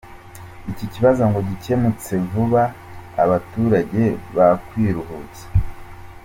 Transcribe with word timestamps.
Iki 0.71 0.85
kibazo 0.93 1.21
ngo 1.29 1.39
gikemutse 1.49 2.13
vuba 2.31 2.63
abaturage 3.23 4.03
bakwiruhutsa. 4.35 5.45